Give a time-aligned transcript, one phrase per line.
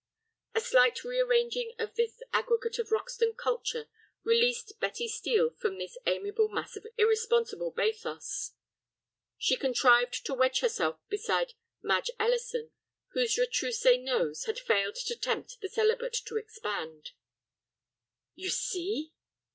[0.55, 3.87] A slight rearranging of this aggregate of Roxton culture
[4.23, 8.53] released Betty Steel from this amiable mass of irresponsible bathos.
[9.37, 11.53] She contrived to wedge herself beside
[11.83, 12.71] Madge Ellison,
[13.09, 17.11] whose retroussé nose had failed to tempt the celibate to expand.
[18.33, 19.13] "You see?"